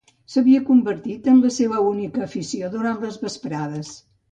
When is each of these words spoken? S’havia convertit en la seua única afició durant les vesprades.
S’havia 0.35 0.61
convertit 0.69 1.29
en 1.33 1.43
la 1.43 1.51
seua 1.59 1.83
única 1.91 2.25
afició 2.29 2.73
durant 2.79 3.01
les 3.07 3.23
vesprades. 3.27 3.97